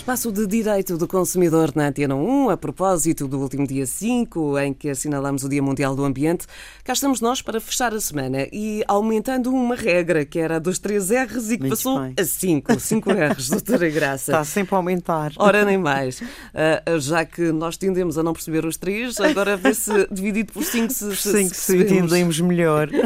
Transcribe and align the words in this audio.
Espaço 0.00 0.32
de 0.32 0.46
Direito 0.46 0.96
do 0.96 1.06
Consumidor 1.06 1.72
na 1.76 1.88
Antena 1.88 2.14
1, 2.14 2.48
a 2.48 2.56
propósito 2.56 3.28
do 3.28 3.38
último 3.38 3.66
dia 3.66 3.84
5, 3.84 4.58
em 4.58 4.72
que 4.72 4.88
assinalamos 4.88 5.44
o 5.44 5.48
Dia 5.48 5.62
Mundial 5.62 5.94
do 5.94 6.02
Ambiente. 6.06 6.46
Cá 6.82 6.94
estamos 6.94 7.20
nós 7.20 7.42
para 7.42 7.60
fechar 7.60 7.92
a 7.92 8.00
semana 8.00 8.48
e 8.50 8.82
aumentando 8.88 9.52
uma 9.52 9.74
regra, 9.74 10.24
que 10.24 10.38
era 10.38 10.58
dos 10.58 10.78
3 10.78 11.10
R's 11.10 11.50
e 11.50 11.58
que 11.58 11.64
Muito 11.64 11.76
passou 11.76 12.00
bem. 12.00 12.14
a 12.18 12.24
5, 12.24 12.80
5 12.80 13.10
R's, 13.12 13.50
doutora 13.50 13.90
Graça. 13.90 14.32
Está 14.32 14.42
sempre 14.42 14.74
a 14.74 14.78
aumentar. 14.78 15.32
Ora, 15.36 15.66
nem 15.66 15.76
mais. 15.76 16.22
Ah, 16.54 16.98
já 16.98 17.26
que 17.26 17.52
nós 17.52 17.76
tendemos 17.76 18.16
a 18.16 18.22
não 18.22 18.32
perceber 18.32 18.64
os 18.64 18.78
três, 18.78 19.20
agora 19.20 19.54
vê 19.54 19.74
se 19.74 19.92
dividido 20.10 20.50
por 20.50 20.64
5 20.64 20.90
se, 20.94 21.14
se, 21.14 21.30
Sim, 21.30 21.48
que 21.48 21.54
se 21.56 21.76
percebemos. 21.76 22.10
entendemos 22.10 22.40
melhor. 22.40 22.88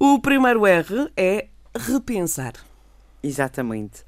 O 0.00 0.18
primeiro 0.18 0.66
R 0.66 1.12
é 1.16 1.46
repensar. 1.78 2.54
Exatamente. 3.22 4.04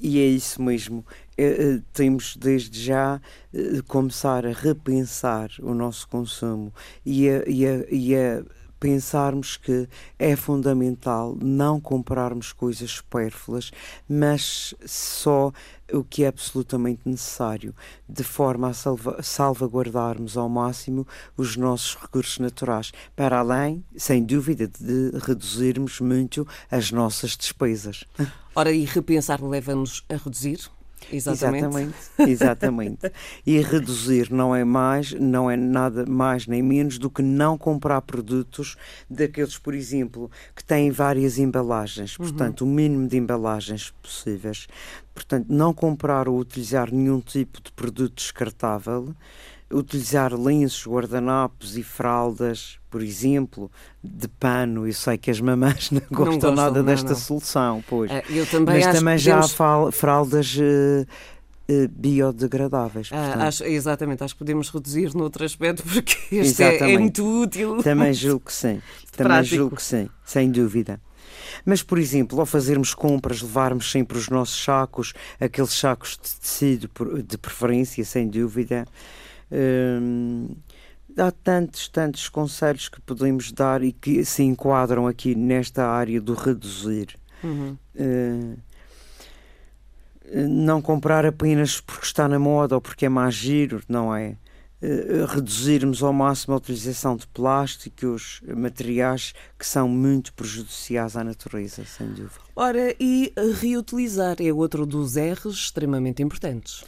E 0.00 0.18
é 0.20 0.26
isso 0.26 0.60
mesmo. 0.60 1.04
Eh, 1.36 1.80
Temos 1.92 2.36
desde 2.36 2.82
já 2.82 3.20
eh, 3.54 3.80
começar 3.86 4.44
a 4.44 4.52
repensar 4.52 5.48
o 5.62 5.72
nosso 5.74 6.08
consumo 6.08 6.72
e 7.06 7.28
a, 7.28 7.44
e 7.48 7.66
a- 7.66 7.86
e 7.90 8.16
a 8.16 8.42
pensarmos 8.78 9.56
que 9.56 9.88
é 10.18 10.36
fundamental 10.36 11.36
não 11.40 11.80
comprarmos 11.80 12.52
coisas 12.52 12.90
supérfluas, 12.90 13.70
mas 14.08 14.74
só 14.86 15.52
o 15.92 16.04
que 16.04 16.24
é 16.24 16.28
absolutamente 16.28 17.00
necessário, 17.04 17.74
de 18.08 18.22
forma 18.22 18.68
a 18.68 18.74
salva- 18.74 19.22
salvaguardarmos 19.22 20.36
ao 20.36 20.48
máximo 20.48 21.06
os 21.36 21.56
nossos 21.56 21.96
recursos 21.96 22.38
naturais, 22.38 22.92
para 23.16 23.38
além, 23.38 23.84
sem 23.96 24.22
dúvida, 24.22 24.68
de 24.68 25.12
reduzirmos 25.18 26.00
muito 26.00 26.46
as 26.70 26.92
nossas 26.92 27.36
despesas. 27.36 28.04
Ora, 28.54 28.70
e 28.70 28.84
repensar 28.84 29.42
leva-nos 29.42 30.04
a 30.08 30.16
reduzir? 30.16 30.70
Exatamente. 31.12 31.64
Exatamente, 31.64 31.94
exatamente. 32.18 33.12
E 33.46 33.60
reduzir 33.60 34.32
não 34.32 34.54
é 34.54 34.64
mais, 34.64 35.12
não 35.12 35.50
é 35.50 35.56
nada 35.56 36.04
mais 36.06 36.46
nem 36.46 36.62
menos 36.62 36.98
do 36.98 37.10
que 37.10 37.22
não 37.22 37.56
comprar 37.56 38.02
produtos 38.02 38.76
daqueles, 39.08 39.56
por 39.58 39.74
exemplo, 39.74 40.30
que 40.54 40.64
têm 40.64 40.90
várias 40.90 41.38
embalagens, 41.38 42.16
portanto, 42.16 42.62
o 42.62 42.66
mínimo 42.66 43.08
de 43.08 43.16
embalagens 43.16 43.92
possíveis. 44.02 44.66
Portanto, 45.14 45.46
não 45.48 45.74
comprar 45.74 46.28
ou 46.28 46.38
utilizar 46.38 46.92
nenhum 46.92 47.20
tipo 47.20 47.60
de 47.62 47.72
produto 47.72 48.14
descartável, 48.14 49.14
utilizar 49.72 50.32
lenços, 50.34 50.86
guardanapos 50.86 51.76
e 51.76 51.82
fraldas, 51.82 52.78
por 52.90 53.02
exemplo, 53.02 53.70
de 54.02 54.26
pano. 54.28 54.86
Eu 54.86 54.92
sei 54.92 55.18
que 55.18 55.30
as 55.30 55.40
mamães 55.40 55.90
não 55.92 56.00
gostam 56.10 56.24
gostam, 56.34 56.54
nada 56.54 56.78
não, 56.78 56.86
desta 56.86 57.10
não. 57.10 57.16
solução, 57.16 57.84
pois. 57.88 58.10
Ah, 58.10 58.22
eu 58.30 58.46
também 58.46 58.76
Mas 58.76 58.86
acho 58.86 58.98
também 58.98 59.18
já 59.18 59.32
há 59.32 59.36
podemos- 59.36 59.54
fal- 59.56 59.92
fraldas 59.92 60.56
eh, 60.58 61.06
eh, 61.68 61.86
biodegradáveis. 61.88 63.10
Ah, 63.12 63.46
acho, 63.46 63.64
exatamente, 63.64 64.24
acho 64.24 64.34
que 64.34 64.38
podemos 64.38 64.70
reduzir 64.70 65.14
noutro 65.14 65.44
aspecto 65.44 65.82
porque 65.82 66.16
este 66.32 66.62
é, 66.62 66.94
é 66.94 66.98
muito 66.98 67.24
útil. 67.42 67.82
Também 67.82 68.12
julgo 68.14 68.46
que 68.46 68.52
sim. 68.54 68.80
Também 69.12 69.32
prático. 69.32 69.56
julgo 69.56 69.76
que 69.76 69.82
sim, 69.82 70.08
sem 70.24 70.50
dúvida. 70.50 71.00
Mas, 71.64 71.82
por 71.82 71.98
exemplo, 71.98 72.38
ao 72.40 72.46
fazermos 72.46 72.94
compras, 72.94 73.42
levarmos 73.42 73.90
sempre 73.90 74.16
os 74.16 74.28
nossos 74.28 74.62
sacos, 74.62 75.12
aqueles 75.40 75.72
sacos 75.72 76.12
de 76.12 76.40
tecido 76.40 76.88
de 77.26 77.36
preferência, 77.38 78.04
sem 78.04 78.28
dúvida. 78.28 78.86
Hum, 79.50 80.56
há 81.16 81.30
tantos, 81.30 81.88
tantos 81.88 82.28
conselhos 82.28 82.88
que 82.88 83.00
podemos 83.00 83.50
dar 83.52 83.82
e 83.82 83.92
que 83.92 84.24
se 84.24 84.42
enquadram 84.42 85.06
aqui 85.06 85.34
nesta 85.34 85.86
área 85.86 86.20
do 86.20 86.34
reduzir. 86.34 87.16
Uhum. 87.42 87.76
Eh, 87.94 88.56
não 90.46 90.82
comprar 90.82 91.24
apenas 91.24 91.80
porque 91.80 92.04
está 92.04 92.28
na 92.28 92.38
moda 92.38 92.74
ou 92.74 92.80
porque 92.80 93.06
é 93.06 93.08
mais 93.08 93.34
giro, 93.34 93.82
não 93.88 94.14
é? 94.14 94.36
Eh, 94.80 95.24
reduzirmos 95.26 96.02
ao 96.04 96.12
máximo 96.12 96.54
a 96.54 96.58
utilização 96.58 97.16
de 97.16 97.26
plásticos, 97.26 98.40
materiais 98.46 99.34
que 99.58 99.66
são 99.66 99.88
muito 99.88 100.32
prejudiciais 100.34 101.16
à 101.16 101.24
natureza, 101.24 101.84
sem 101.84 102.06
dúvida. 102.08 102.38
Ora, 102.54 102.94
e 103.00 103.32
reutilizar 103.60 104.36
é 104.40 104.52
outro 104.52 104.86
dos 104.86 105.16
R's 105.16 105.54
extremamente 105.54 106.22
importantes. 106.22 106.84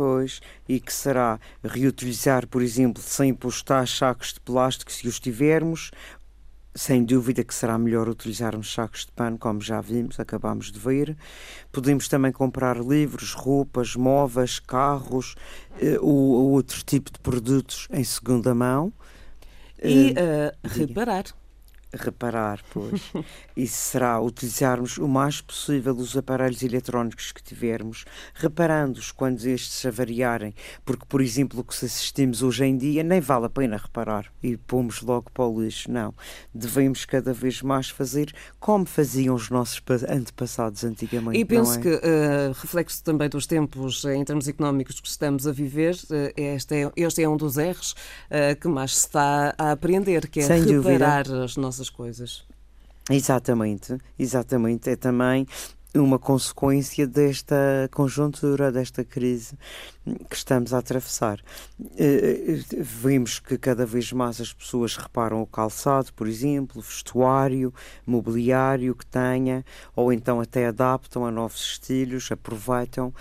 Pois, 0.00 0.40
e 0.66 0.80
que 0.80 0.90
será 0.90 1.38
reutilizar, 1.62 2.46
por 2.48 2.62
exemplo, 2.62 3.02
sem 3.02 3.34
postar 3.34 3.86
sacos 3.86 4.32
de 4.32 4.40
plástico 4.40 4.90
se 4.90 5.06
os 5.06 5.20
tivermos. 5.20 5.90
Sem 6.74 7.04
dúvida 7.04 7.44
que 7.44 7.54
será 7.54 7.76
melhor 7.76 8.08
utilizarmos 8.08 8.72
sacos 8.72 9.04
de 9.04 9.12
pano, 9.12 9.36
como 9.36 9.60
já 9.60 9.78
vimos, 9.78 10.18
acabamos 10.18 10.72
de 10.72 10.78
ver. 10.78 11.14
Podemos 11.70 12.08
também 12.08 12.32
comprar 12.32 12.78
livros, 12.78 13.34
roupas, 13.34 13.94
móveis, 13.94 14.58
carros, 14.58 15.34
eh, 15.78 15.98
ou, 16.00 16.30
ou 16.30 16.50
outro 16.52 16.82
tipo 16.82 17.12
de 17.12 17.18
produtos 17.18 17.86
em 17.90 18.02
segunda 18.02 18.54
mão. 18.54 18.90
E 19.82 20.14
diga. 20.14 20.54
reparar. 20.62 21.24
Reparar, 21.92 22.60
pois. 22.72 23.00
Isso 23.56 23.76
será 23.76 24.20
utilizarmos 24.20 24.96
o 24.98 25.08
mais 25.08 25.40
possível 25.40 25.94
os 25.94 26.16
aparelhos 26.16 26.62
eletrónicos 26.62 27.32
que 27.32 27.42
tivermos, 27.42 28.04
reparando-os 28.34 29.12
quando 29.12 29.44
estes 29.46 29.84
avariarem, 29.84 30.54
porque, 30.84 31.04
por 31.08 31.20
exemplo, 31.20 31.60
o 31.60 31.64
que 31.64 31.74
assistimos 31.84 32.42
hoje 32.42 32.64
em 32.64 32.76
dia 32.76 33.02
nem 33.02 33.20
vale 33.20 33.46
a 33.46 33.50
pena 33.50 33.76
reparar 33.76 34.26
e 34.42 34.56
pomos 34.56 35.02
logo 35.02 35.30
para 35.32 35.44
o 35.44 35.62
lixo, 35.62 35.90
não. 35.90 36.14
Devemos 36.54 37.04
cada 37.04 37.32
vez 37.32 37.62
mais 37.62 37.88
fazer 37.90 38.32
como 38.58 38.86
faziam 38.86 39.34
os 39.34 39.50
nossos 39.50 39.80
pa- 39.80 39.94
antepassados 40.08 40.84
antigamente. 40.84 41.38
E 41.38 41.44
penso 41.44 41.78
é? 41.78 41.82
que, 41.82 41.88
uh, 41.88 42.52
reflexo 42.60 43.02
também 43.04 43.28
dos 43.28 43.46
tempos 43.46 44.04
eh, 44.04 44.14
em 44.14 44.24
termos 44.24 44.48
económicos 44.48 45.00
que 45.00 45.08
estamos 45.08 45.46
a 45.46 45.52
viver, 45.52 45.96
eh, 46.10 46.32
este, 46.36 46.74
é, 46.84 46.92
este 46.96 47.22
é 47.22 47.28
um 47.28 47.36
dos 47.36 47.56
erros 47.56 47.94
eh, 48.30 48.54
que 48.54 48.68
mais 48.68 48.94
se 48.96 49.06
está 49.06 49.54
a 49.58 49.72
aprender, 49.72 50.28
que 50.28 50.40
é 50.40 50.42
Sem 50.44 50.62
dúvida. 50.64 50.90
reparar 50.90 51.30
as 51.42 51.56
nossas 51.56 51.79
coisas. 51.88 52.44
Exatamente, 53.08 53.96
exatamente. 54.18 54.90
É 54.90 54.96
também 54.96 55.46
uma 55.94 56.18
consequência 56.18 57.06
desta 57.06 57.88
conjuntura, 57.92 58.70
desta 58.70 59.04
crise 59.04 59.58
que 60.28 60.36
estamos 60.36 60.72
a 60.72 60.78
atravessar. 60.78 61.40
Eh, 61.96 62.62
eh, 62.70 62.76
Vemos 62.80 63.40
que 63.40 63.58
cada 63.58 63.84
vez 63.84 64.12
mais 64.12 64.40
as 64.40 64.52
pessoas 64.52 64.96
reparam 64.96 65.42
o 65.42 65.46
calçado, 65.46 66.12
por 66.14 66.28
exemplo, 66.28 66.80
vestuário, 66.80 67.74
mobiliário 68.06 68.94
que 68.94 69.06
tenha, 69.06 69.64
ou 69.96 70.12
então 70.12 70.40
até 70.40 70.66
adaptam 70.66 71.26
a 71.26 71.30
novos 71.30 71.60
estilos, 71.72 72.30
aproveitam. 72.30 73.12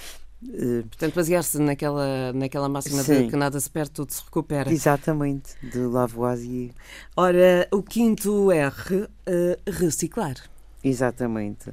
Eh, 0.48 0.84
Portanto, 0.88 1.16
basear-se 1.16 1.60
naquela, 1.60 2.32
naquela 2.34 2.70
máxima 2.70 3.04
de 3.04 3.18
Sim. 3.18 3.30
que 3.30 3.36
nada 3.36 3.60
se 3.60 3.70
perde, 3.70 3.92
tudo 3.92 4.12
se 4.12 4.24
recupera. 4.24 4.72
Exatamente, 4.72 5.56
de 5.62 5.80
Lavoisier. 5.80 6.72
Ora, 7.16 7.68
o 7.72 7.84
quinto 7.84 8.52
R, 8.52 9.08
eh, 9.26 9.60
reciclar. 9.68 10.36
Exatamente. 10.82 11.72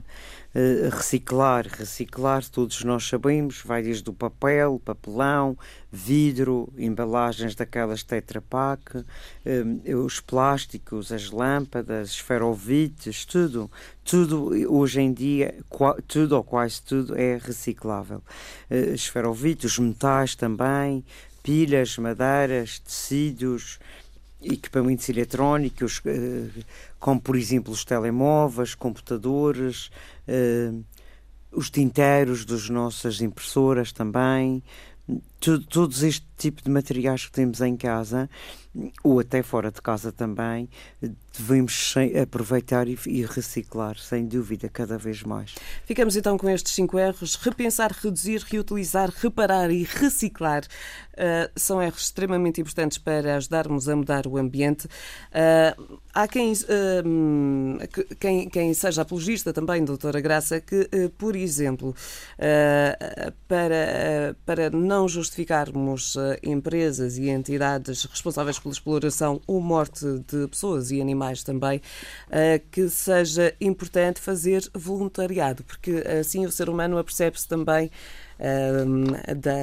Eh, 0.53 0.89
reciclar, 0.91 1.65
reciclar, 1.69 2.45
todos 2.49 2.83
nós 2.83 3.07
sabemos, 3.07 3.63
vai 3.65 3.81
desde 3.81 4.09
o 4.11 4.13
papel, 4.13 4.81
papelão, 4.85 5.57
vidro, 5.93 6.73
embalagens 6.77 7.55
daquelas 7.55 8.03
Tetra 8.03 8.41
Pak, 8.41 9.05
eh, 9.45 9.95
os 9.95 10.19
plásticos, 10.19 11.13
as 11.13 11.31
lâmpadas, 11.31 12.11
esferovites, 12.11 13.25
tudo, 13.25 13.71
tudo 14.03 14.51
hoje 14.75 15.01
em 15.01 15.13
dia, 15.13 15.55
tudo 16.09 16.37
ou 16.37 16.43
quase 16.43 16.83
tudo 16.83 17.17
é 17.17 17.39
reciclável. 17.41 18.21
Esferovites, 18.69 19.73
os 19.73 19.79
metais 19.79 20.35
também, 20.35 21.05
pilhas, 21.45 21.97
madeiras, 21.97 22.81
tecidos, 22.81 23.79
equipamentos 24.43 25.09
eletrónicos, 25.09 26.01
eh, 26.05 26.49
como 26.99 27.21
por 27.21 27.37
exemplo 27.37 27.73
os 27.73 27.85
telemóveis, 27.85 28.75
computadores, 28.75 29.91
eh, 30.27 30.73
os 31.51 31.71
tinteiros 31.71 32.45
das 32.45 32.69
nossas 32.69 33.21
impressoras 33.21 33.93
também, 33.93 34.63
tu- 35.41 35.61
todos 35.61 36.03
este 36.03 36.27
tipo 36.37 36.63
de 36.63 36.71
materiais 36.71 37.25
que 37.27 37.33
temos 37.33 37.61
em 37.61 37.77
casa 37.77 38.29
ou 39.03 39.19
até 39.21 39.43
fora 39.43 39.71
de 39.71 39.81
casa 39.81 40.13
também, 40.13 40.69
devemos 41.39 41.95
aproveitar 42.23 42.87
e, 42.89 43.25
reciclar, 43.25 43.97
sem 43.99 44.27
dúvida, 44.27 44.69
cada 44.69 44.99
vez 44.99 45.23
mais. 45.23 45.55
Ficamos 45.87 46.15
então 46.15 46.37
com 46.37 46.47
estes 46.51 46.75
cinco 46.75 46.99
R's: 46.99 47.37
repensar, 47.37 47.91
reduzir, 47.93 48.43
reutilizar, 48.47 49.11
reparar 49.17 49.71
e 49.71 49.83
reciclar. 49.83 50.63
Uh, 51.15 51.51
são 51.57 51.81
R's 51.81 52.03
extremamente 52.03 52.61
importantes 52.61 52.99
para 52.99 53.37
ajudarmos 53.37 53.89
a 53.89 53.97
mudar 53.97 54.27
o 54.27 54.37
ambiente. 54.37 54.85
Uh, 54.87 55.99
há 56.13 56.29
quem, 56.29 56.53
que- 56.55 58.15
quem, 58.21 58.49
quem 58.51 58.75
seja 58.75 59.01
apologista 59.01 59.55
também, 59.55 59.83
doutora 59.83 60.21
Graça, 60.21 60.61
que, 60.61 60.87
por 61.17 61.35
exemplo, 61.35 61.95
para, 63.49 64.37
para 64.45 64.69
não 64.71 65.09
justificarmos 65.27 66.15
uh, 66.15 66.37
empresas 66.43 67.19
e 67.19 67.29
entidades 67.29 68.05
responsáveis 68.05 68.59
pela 68.59 68.73
exploração 68.73 69.41
ou 69.47 69.61
morte 69.61 70.05
de 70.27 70.47
pessoas 70.49 70.91
e 70.91 71.01
animais 71.01 71.43
também, 71.43 71.79
uh, 72.29 72.63
que 72.71 72.89
seja 72.89 73.55
importante 73.61 74.21
fazer 74.21 74.69
voluntariado, 74.75 75.63
porque 75.65 76.05
assim 76.21 76.47
o 76.47 76.53
ser 76.53 76.69
humano 76.69 76.99
apercebe-se 76.99 77.47
também 77.47 77.91
uh, 78.41 79.35
da 79.35 79.57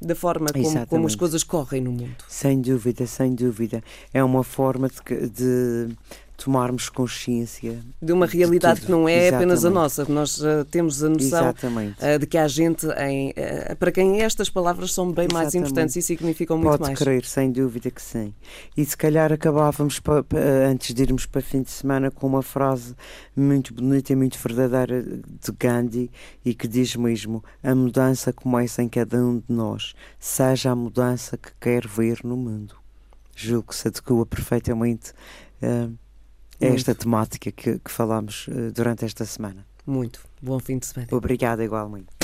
da 0.00 0.14
forma 0.14 0.46
como, 0.52 0.86
como, 0.86 1.06
as 1.08 1.16
coisas 1.16 1.42
correm 1.42 1.80
no 1.80 1.90
mundo. 1.90 2.14
Sem 2.28 2.60
dúvida, 2.60 3.04
sem 3.04 3.34
dúvida. 3.34 3.82
É 4.14 4.22
uma 4.22 4.44
forma 4.44 4.88
de, 4.88 5.28
de 5.28 5.96
tomarmos 6.38 6.88
consciência 6.88 7.80
de 8.00 8.12
uma 8.12 8.24
realidade 8.24 8.78
de 8.78 8.86
que 8.86 8.92
não 8.92 9.08
é 9.08 9.26
Exatamente. 9.26 9.34
apenas 9.34 9.64
a 9.64 9.70
nossa. 9.70 10.04
Nós 10.08 10.38
uh, 10.38 10.64
temos 10.70 11.02
a 11.02 11.08
noção 11.08 11.50
uh, 11.50 12.18
de 12.18 12.26
que 12.28 12.38
há 12.38 12.46
gente 12.46 12.86
em, 12.96 13.30
uh, 13.30 13.76
para 13.76 13.90
quem 13.90 14.22
estas 14.22 14.48
palavras 14.48 14.92
são 14.92 15.06
bem 15.10 15.24
Exatamente. 15.24 15.34
mais 15.34 15.54
importantes 15.56 15.96
e 15.96 16.02
significam 16.02 16.56
muito 16.56 16.70
Pode 16.70 16.82
mais. 16.82 16.98
Pode 16.98 17.04
crer, 17.04 17.24
sem 17.24 17.50
dúvida 17.50 17.90
que 17.90 18.00
sim. 18.00 18.32
E 18.76 18.84
se 18.84 18.96
calhar 18.96 19.32
acabávamos, 19.32 19.98
pa, 19.98 20.22
pa, 20.22 20.38
antes 20.38 20.94
de 20.94 21.02
irmos 21.02 21.26
para 21.26 21.42
fim 21.42 21.60
de 21.60 21.70
semana, 21.70 22.08
com 22.08 22.28
uma 22.28 22.42
frase 22.42 22.94
muito 23.34 23.74
bonita 23.74 24.12
e 24.12 24.16
muito 24.16 24.38
verdadeira 24.38 25.02
de 25.02 25.52
Gandhi 25.58 26.08
e 26.44 26.54
que 26.54 26.68
diz 26.68 26.94
mesmo: 26.94 27.42
a 27.64 27.74
mudança 27.74 28.32
começa 28.32 28.80
em 28.80 28.88
cada 28.88 29.18
um 29.18 29.38
de 29.38 29.52
nós, 29.52 29.92
seja 30.20 30.70
a 30.70 30.76
mudança 30.76 31.36
que 31.36 31.50
quer 31.60 31.84
ver 31.84 32.20
no 32.22 32.36
mundo. 32.36 32.76
Julgo 33.34 33.68
que 33.68 33.74
se 33.74 33.88
adequa 33.88 34.24
perfeitamente. 34.24 35.12
Uh, 35.60 35.92
é 36.60 36.68
esta 36.68 36.94
temática 36.94 37.50
que, 37.52 37.78
que 37.78 37.90
falámos 37.90 38.48
uh, 38.48 38.72
durante 38.72 39.04
esta 39.04 39.24
semana. 39.24 39.64
Muito. 39.86 40.20
Bom 40.42 40.58
fim 40.58 40.78
de 40.78 40.86
semana. 40.86 41.08
Obrigada, 41.12 41.64
igualmente. 41.64 42.17